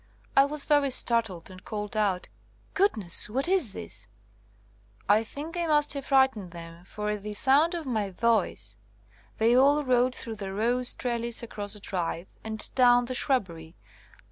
I 0.35 0.45
was 0.45 0.65
very 0.65 0.89
startled, 0.89 1.51
and 1.51 1.63
called 1.63 1.95
out, 1.95 2.27
'Goodness! 2.73 3.29
what 3.29 3.47
is 3.47 3.73
this 3.73 4.05
V 4.05 4.09
I 5.07 5.23
think 5.23 5.55
I 5.55 5.67
must 5.67 5.93
have 5.93 6.07
frightened 6.07 6.49
them, 6.49 6.83
for 6.85 7.11
at 7.11 7.21
the 7.21 7.35
sound 7.35 7.75
of 7.75 7.85
my 7.85 8.09
voice 8.09 8.77
they 9.37 9.55
all 9.55 9.83
rode 9.83 10.15
through 10.15 10.37
the 10.37 10.53
rose 10.55 10.95
trellis 10.95 11.43
across 11.43 11.75
the 11.75 11.79
drive, 11.79 12.33
and 12.43 12.73
down 12.73 13.05
the 13.05 13.13
shrubbery. 13.13 13.75